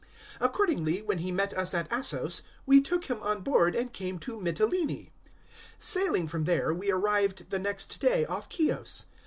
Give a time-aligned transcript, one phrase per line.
[0.39, 4.17] 020:014 Accordingly, when he met us at Assos, we took him on board and came
[4.17, 5.11] to Mitylene.
[5.11, 5.11] 020:015
[5.77, 9.05] Sailing from there, we arrived the next day off Chios.